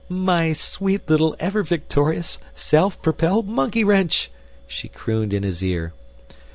[0.09, 4.31] "My sweet little ever victorious, self propelled monkey wrench!"
[4.65, 5.93] she crooned in his ear.